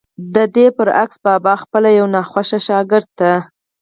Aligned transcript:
ددې 0.35 0.65
برعکس 0.75 1.17
بابا 1.25 1.53
خپل 1.63 1.83
يو 1.99 2.05
ناخوښه 2.15 2.59
شاګرد 2.67 3.09
ته 3.19 3.31